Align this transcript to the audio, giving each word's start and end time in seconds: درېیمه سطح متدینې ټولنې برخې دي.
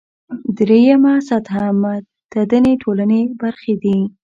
درېیمه 0.57 1.13
سطح 1.29 1.53
متدینې 1.81 2.73
ټولنې 2.83 3.21
برخې 3.41 3.73
دي. 3.83 3.99